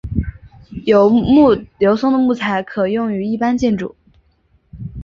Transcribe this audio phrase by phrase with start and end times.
[0.87, 3.95] 油松的木材可用于一般建筑。